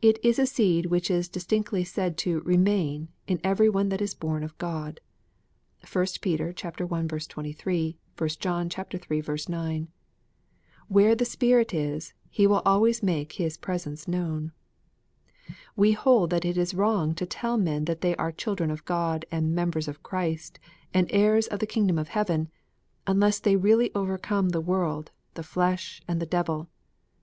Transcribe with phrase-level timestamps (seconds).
[0.00, 4.14] It is a seed which is distinctly said to" remain" in every one that is
[4.14, 5.00] born of God.
[5.92, 7.02] (1 Peter i.
[7.02, 9.42] 23; 1 John iii.
[9.48, 9.88] 9.)
[10.88, 14.52] Where the Spirit is, He will always make His presence known.
[15.76, 19.26] We hold that it is wrong to tell men that they are" children of God,
[19.30, 20.58] and members of Christ,
[20.94, 22.48] and heirs of the kingdom of heaven,"
[23.06, 26.70] unless they really overcome the world, the flesh, and the devil.